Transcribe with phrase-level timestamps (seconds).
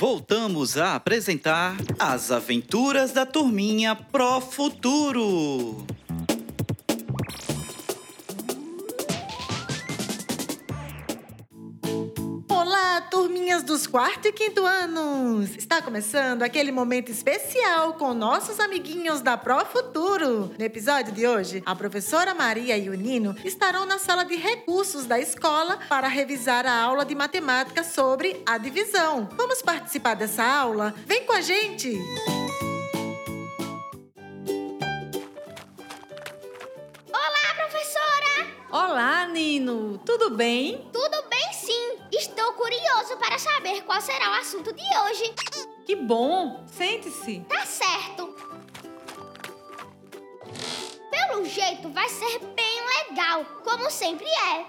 [0.00, 5.84] voltamos a apresentar As Aventuras da Turminha Pro Futuro.
[12.72, 15.56] Olá, turminhas dos quarto e quinto anos!
[15.56, 20.54] Está começando aquele momento especial com nossos amiguinhos da Pro Futuro.
[20.56, 25.04] No episódio de hoje, a professora Maria e o Nino estarão na sala de recursos
[25.04, 29.28] da escola para revisar a aula de matemática sobre a divisão.
[29.32, 30.94] Vamos participar dessa aula?
[31.06, 31.98] Vem com a gente!
[37.08, 38.46] Olá, professora!
[38.70, 39.98] Olá, Nino!
[40.06, 40.88] Tudo bem?
[40.92, 41.09] Tudo
[42.60, 45.34] curioso para saber qual será o assunto de hoje.
[45.86, 46.62] Que bom!
[46.66, 47.40] Sente-se.
[47.48, 48.36] Tá certo.
[51.10, 54.66] Pelo jeito, vai ser bem legal, como sempre é.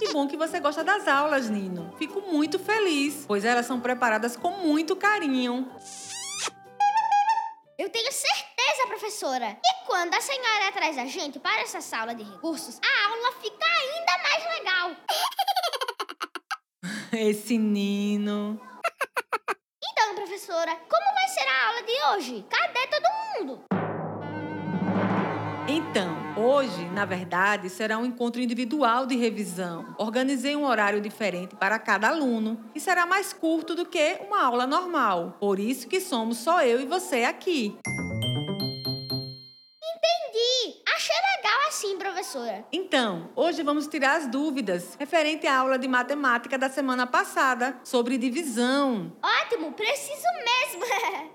[0.00, 1.94] Que bom que você gosta das aulas, Nino.
[1.96, 5.70] Fico muito feliz, pois elas são preparadas com muito carinho.
[7.78, 9.58] Eu tenho certeza, professora.
[9.64, 13.64] E quando a senhora traz a gente para essa sala de recursos, a aula fica
[13.64, 14.90] ainda mais legal.
[17.20, 18.60] Esse Nino.
[19.92, 22.44] Então, professora, como vai ser a aula de hoje?
[22.48, 23.60] Cadê todo mundo?
[25.66, 29.94] Então, hoje, na verdade, será um encontro individual de revisão.
[29.98, 34.66] Organizei um horário diferente para cada aluno e será mais curto do que uma aula
[34.66, 35.36] normal.
[35.40, 37.78] Por isso que somos só eu e você aqui.
[42.24, 42.64] Professora.
[42.72, 48.16] Então, hoje vamos tirar as dúvidas referente à aula de matemática da semana passada sobre
[48.16, 49.14] divisão.
[49.22, 50.84] Ótimo, preciso mesmo.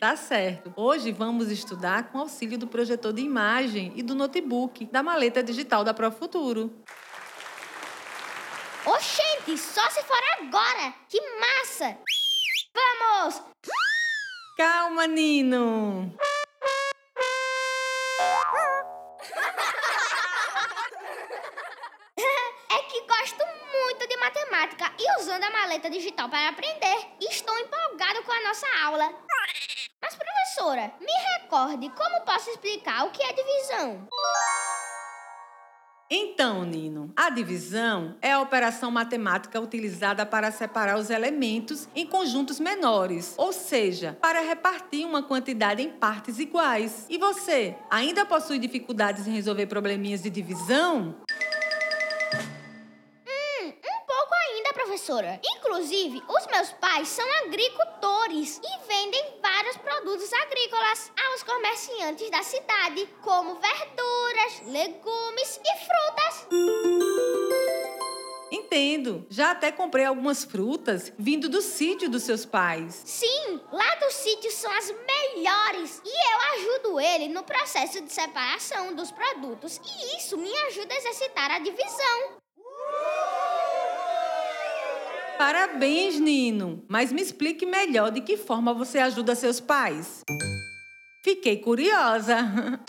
[0.00, 0.72] Tá certo.
[0.74, 5.84] Hoje vamos estudar com auxílio do projetor de imagem e do notebook da maleta digital
[5.84, 6.72] da Pro Futuro.
[8.86, 10.94] Oxente, só se for agora!
[11.10, 11.98] Que massa!
[12.74, 13.42] Vamos!
[14.56, 16.16] Calma, Nino.
[25.18, 27.08] Usando a maleta digital para aprender.
[27.20, 29.12] Estou empolgado com a nossa aula.
[30.00, 34.08] Mas, professora, me recorde como posso explicar o que é divisão.
[36.10, 42.58] Então, Nino, a divisão é a operação matemática utilizada para separar os elementos em conjuntos
[42.58, 47.04] menores, ou seja, para repartir uma quantidade em partes iguais.
[47.10, 51.14] E você, ainda possui dificuldades em resolver probleminhas de divisão?
[55.08, 55.40] Professora.
[55.56, 63.08] Inclusive, os meus pais são agricultores e vendem vários produtos agrícolas aos comerciantes da cidade,
[63.22, 66.46] como verduras, legumes e frutas.
[68.50, 69.26] Entendo.
[69.30, 73.02] Já até comprei algumas frutas vindo do sítio dos seus pais.
[73.04, 78.94] Sim, lá do sítio são as melhores e eu ajudo ele no processo de separação
[78.94, 82.38] dos produtos e isso me ajuda a exercitar a divisão.
[85.38, 86.84] Parabéns, Nino.
[86.88, 90.22] Mas me explique melhor de que forma você ajuda seus pais.
[91.24, 92.36] Fiquei curiosa.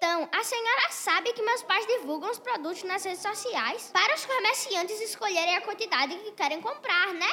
[0.00, 4.24] Então, a senhora sabe que meus pais divulgam os produtos nas redes sociais para os
[4.26, 7.26] comerciantes escolherem a quantidade que querem comprar, né?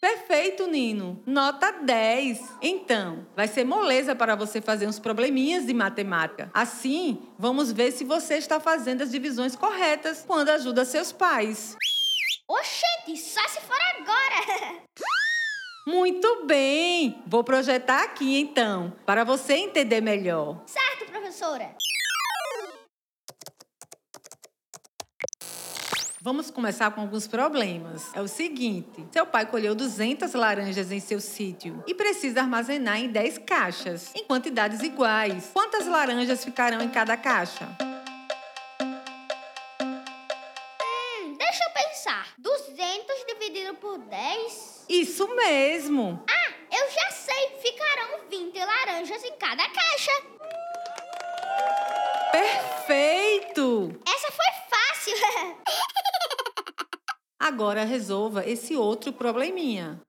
[0.00, 1.22] Perfeito, Nino.
[1.26, 2.40] Nota 10.
[2.62, 6.50] Então, vai ser moleza para você fazer uns probleminhas de matemática.
[6.54, 11.76] Assim, vamos ver se você está fazendo as divisões corretas quando ajuda seus pais.
[12.50, 14.82] Oxente, só se for agora!
[15.86, 17.22] Muito bem!
[17.24, 20.60] Vou projetar aqui então, para você entender melhor.
[20.66, 21.76] certo, professora?
[26.20, 28.12] Vamos começar com alguns problemas.
[28.14, 33.08] É o seguinte: seu pai colheu 200 laranjas em seu sítio e precisa armazenar em
[33.08, 35.50] 10 caixas, em quantidades iguais.
[35.52, 37.89] Quantas laranjas ficarão em cada caixa?
[45.36, 46.24] Mesmo!
[46.28, 47.30] Ah, eu já sei.
[47.60, 50.10] Ficarão 20 laranjas em cada caixa.
[52.32, 54.00] Perfeito!
[54.06, 55.14] Essa foi fácil.
[57.38, 60.00] Agora resolva esse outro probleminha.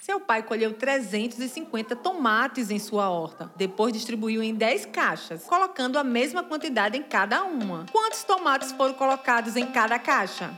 [0.00, 3.52] Seu pai colheu 350 tomates em sua horta.
[3.56, 7.84] Depois distribuiu em 10 caixas, colocando a mesma quantidade em cada uma.
[7.92, 10.56] Quantos tomates foram colocados em cada caixa?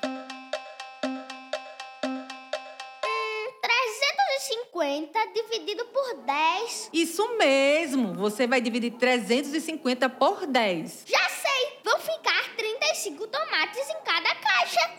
[4.91, 6.91] 350 dividido por 10.
[6.93, 8.15] Isso mesmo!
[8.15, 11.05] Você vai dividir 350 por 10.
[11.07, 12.81] Já sei, vão ficar 35.
[13.01, 14.91] 35 tomates em cada caixa.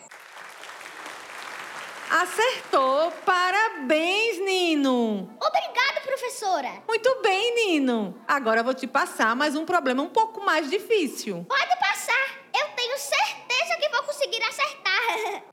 [2.09, 3.11] Acertou!
[3.25, 5.29] Parabéns, Nino!
[5.39, 6.81] Obrigado, professora.
[6.87, 8.19] Muito bem, Nino.
[8.27, 11.45] Agora eu vou te passar mais um problema um pouco mais difícil.
[11.47, 12.39] Pode passar.
[12.57, 15.43] Eu tenho certeza que vou conseguir acertar.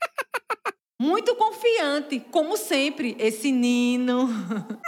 [0.97, 1.35] Muito
[1.79, 4.27] confiante, como sempre, esse Nino.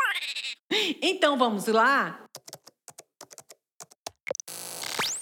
[1.01, 2.23] Então vamos lá?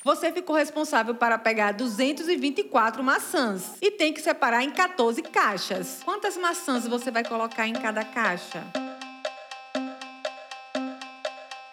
[0.03, 6.01] Você ficou responsável para pegar 224 maçãs e tem que separar em 14 caixas.
[6.05, 8.63] Quantas maçãs você vai colocar em cada caixa?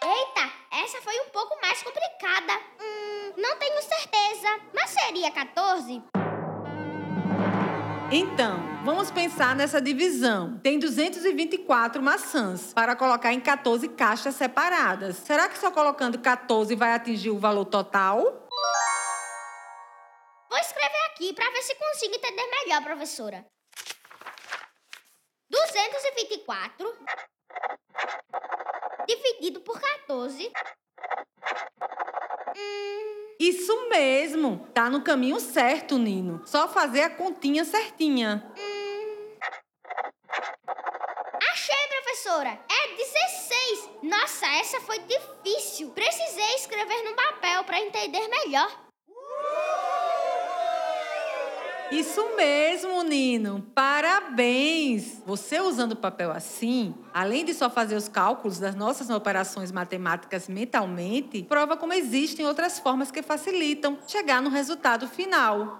[0.03, 2.55] Eita, essa foi um pouco mais complicada.
[2.81, 6.03] Hum, não tenho certeza, mas seria 14?
[8.11, 10.61] Então, vamos pensar nessa divisão.
[10.61, 15.17] Tem 224 maçãs para colocar em 14 caixas separadas.
[15.17, 18.23] Será que só colocando 14 vai atingir o valor total?
[20.49, 23.45] Vou escrever aqui para ver se consigo entender melhor, professora.
[25.51, 26.97] 224
[29.09, 30.53] dividido por 14.
[32.57, 34.69] Hum, Isso mesmo!
[34.73, 36.41] Tá no caminho certo, Nino.
[36.47, 38.45] Só fazer a continha certinha.
[38.57, 38.76] achei,
[42.27, 42.59] professora.
[42.69, 43.91] É 16.
[44.03, 45.91] Nossa, essa foi difícil.
[45.91, 48.69] Precisei escrever no papel para entender melhor.
[51.93, 53.65] Isso mesmo, Nino.
[53.73, 55.23] Parabéns!
[55.25, 60.49] Você usando o papel assim, além de só fazer os cálculos das nossas operações matemáticas
[60.49, 65.79] mentalmente, prova como existem outras formas que facilitam chegar no resultado final.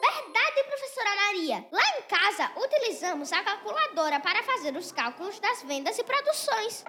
[0.00, 1.66] Verdade, professora Maria.
[1.72, 1.85] Lá
[2.26, 6.84] casa, utilizamos a calculadora para fazer os cálculos das vendas e produções.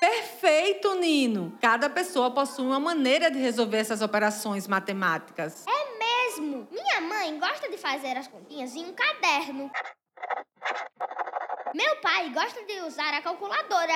[0.00, 1.56] Perfeito, Nino!
[1.60, 5.64] Cada pessoa possui uma maneira de resolver essas operações matemáticas.
[5.68, 6.66] É mesmo.
[6.70, 9.70] Minha mãe gosta de fazer as continhas em um caderno.
[11.72, 13.94] Meu pai gosta de usar a calculadora.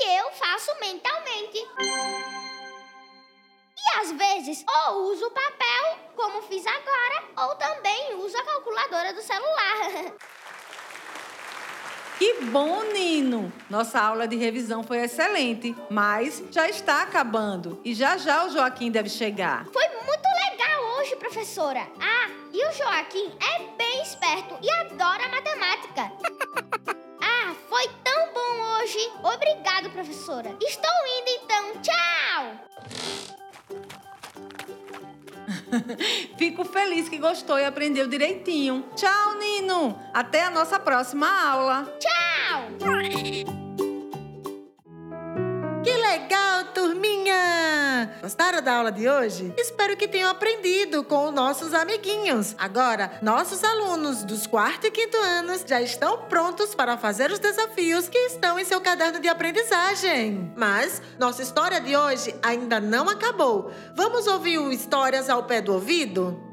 [0.00, 1.58] E eu faço mentalmente.
[4.00, 9.22] Às vezes, ou uso o papel, como fiz agora, ou também uso a calculadora do
[9.22, 10.14] celular.
[12.18, 13.52] Que bom, Nino!
[13.70, 18.90] Nossa aula de revisão foi excelente, mas já está acabando e já já o Joaquim
[18.90, 19.64] deve chegar.
[19.66, 21.86] Foi muito legal hoje, professora.
[22.00, 26.10] Ah, e o Joaquim é bem esperto e adora matemática.
[27.22, 28.98] ah, foi tão bom hoje.
[29.22, 30.56] Obrigado, professora.
[30.60, 30.97] Estou
[36.38, 38.84] Fico feliz que gostou e aprendeu direitinho.
[38.94, 39.98] Tchau, Nino!
[40.12, 41.92] Até a nossa próxima aula.
[41.98, 42.62] Tchau!
[45.84, 47.47] Que legal, turminha!
[48.20, 49.52] Gostaram da aula de hoje?
[49.56, 52.54] Espero que tenham aprendido com os nossos amiguinhos.
[52.58, 58.08] Agora, nossos alunos dos quarto e quinto anos já estão prontos para fazer os desafios
[58.08, 60.52] que estão em seu caderno de aprendizagem.
[60.56, 63.70] Mas nossa história de hoje ainda não acabou.
[63.94, 66.47] Vamos ouvir o Histórias ao pé do ouvido?